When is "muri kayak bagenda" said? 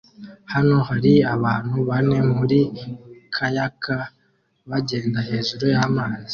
2.33-5.19